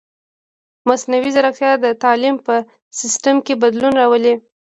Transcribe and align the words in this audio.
مصنوعي 0.87 1.29
ځیرکتیا 1.35 1.71
د 1.79 1.85
تعلیم 2.03 2.35
په 2.45 2.55
سیستم 2.99 3.35
کې 3.45 3.53
بدلون 3.63 3.93
راولي. 4.01 4.35